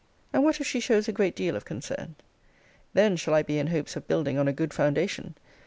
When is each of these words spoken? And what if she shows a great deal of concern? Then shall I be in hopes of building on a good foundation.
And 0.33 0.43
what 0.43 0.59
if 0.59 0.65
she 0.65 0.79
shows 0.79 1.07
a 1.07 1.11
great 1.11 1.35
deal 1.35 1.55
of 1.55 1.63
concern? 1.63 2.15
Then 2.95 3.15
shall 3.15 3.35
I 3.35 3.43
be 3.43 3.59
in 3.59 3.67
hopes 3.67 3.95
of 3.95 4.07
building 4.07 4.35
on 4.39 4.47
a 4.47 4.51
good 4.51 4.73
foundation. 4.73 5.35